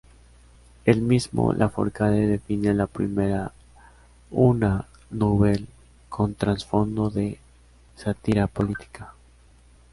El 0.83 1.03
mismo 1.03 1.53
Lafourcade 1.53 2.25
define 2.25 2.73
la 2.73 2.87
primera 2.87 3.51
una 4.31 4.87
"nouvelle" 5.11 5.67
con 6.09 6.33
trasfondo 6.33 7.11
de 7.11 7.37
sátira 7.95 8.47
política. 8.47 9.13